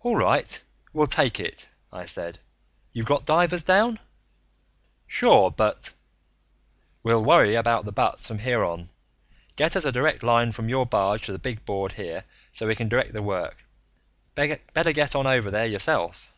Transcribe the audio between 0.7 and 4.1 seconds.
we'll take it," I said. "You've got divers down?"